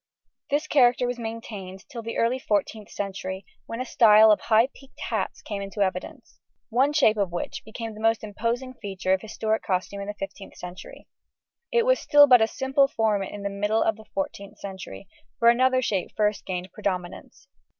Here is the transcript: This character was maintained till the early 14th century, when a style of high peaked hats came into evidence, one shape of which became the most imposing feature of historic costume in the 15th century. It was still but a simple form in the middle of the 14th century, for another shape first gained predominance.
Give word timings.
This 0.49 0.65
character 0.65 1.05
was 1.05 1.19
maintained 1.19 1.87
till 1.87 2.01
the 2.01 2.17
early 2.17 2.39
14th 2.39 2.89
century, 2.89 3.45
when 3.67 3.79
a 3.79 3.85
style 3.85 4.31
of 4.31 4.39
high 4.41 4.67
peaked 4.73 4.99
hats 4.99 5.43
came 5.43 5.61
into 5.61 5.81
evidence, 5.81 6.39
one 6.69 6.91
shape 6.91 7.17
of 7.17 7.31
which 7.31 7.61
became 7.63 7.93
the 7.93 7.99
most 7.99 8.23
imposing 8.23 8.73
feature 8.73 9.13
of 9.13 9.21
historic 9.21 9.61
costume 9.61 10.01
in 10.01 10.07
the 10.07 10.15
15th 10.15 10.55
century. 10.55 11.07
It 11.71 11.85
was 11.85 11.99
still 11.99 12.25
but 12.25 12.41
a 12.41 12.47
simple 12.47 12.87
form 12.87 13.21
in 13.21 13.43
the 13.43 13.49
middle 13.51 13.83
of 13.83 13.95
the 13.95 14.05
14th 14.17 14.57
century, 14.57 15.07
for 15.37 15.49
another 15.49 15.83
shape 15.83 16.09
first 16.17 16.47
gained 16.47 16.71
predominance. 16.73 17.47